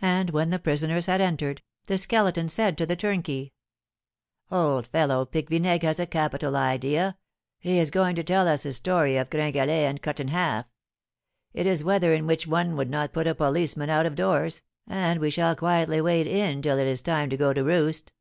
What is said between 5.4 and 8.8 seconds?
Vinaigre has a capital idea; he is going to tell us his